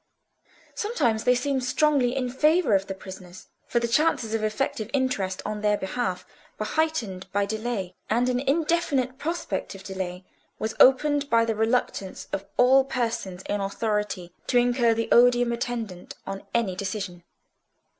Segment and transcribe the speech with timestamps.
[0.73, 5.43] Sometimes they seemed strongly in favour of the prisoners; for the chances of effective interest
[5.45, 6.25] on their behalf
[6.57, 10.25] were heightened by delay, and an indefinite prospect of delay
[10.57, 16.15] was opened by the reluctance of all persons in authority to incur the odium attendant
[16.25, 17.23] on any decision.